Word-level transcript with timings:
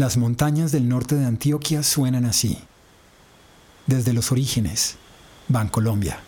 Las 0.00 0.16
montañas 0.16 0.72
del 0.72 0.88
norte 0.88 1.14
de 1.14 1.26
Antioquia 1.26 1.82
suenan 1.82 2.24
así. 2.24 2.56
Desde 3.86 4.14
los 4.14 4.32
orígenes, 4.32 4.96
Bancolombia. 5.48 6.20